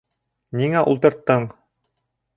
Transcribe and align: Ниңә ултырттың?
Ниңә 0.61 0.81
ултырттың? 0.93 1.47